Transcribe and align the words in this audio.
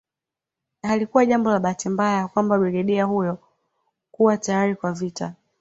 Halikuwa 0.81 1.25
jambo 1.25 1.49
la 1.51 1.59
bahati 1.59 1.89
mbaya 1.89 2.27
kwamba 2.27 2.57
brigedi 2.59 2.91
hiyo 2.91 3.37
kuwa 4.11 4.37
tayari 4.37 4.75
kwa 4.75 4.91
vita 4.93 5.33